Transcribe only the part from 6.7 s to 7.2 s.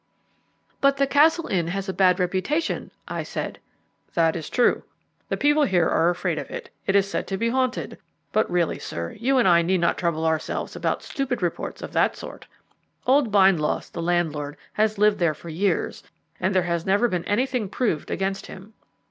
It is